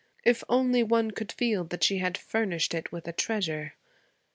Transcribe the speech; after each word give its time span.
If 0.23 0.43
only 0.49 0.81
one 0.81 1.11
could 1.11 1.31
feel 1.31 1.63
that 1.65 1.83
she 1.83 1.99
had 1.99 2.17
furnished 2.17 2.73
it 2.73 2.91
with 2.91 3.07
a 3.07 3.13
treasure. 3.13 3.75